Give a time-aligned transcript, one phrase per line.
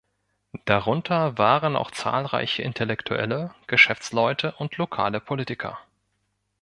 [0.65, 5.77] Darunter waren auch zahlreiche Intellektuelle, Geschäftsleute und lokale Politiker.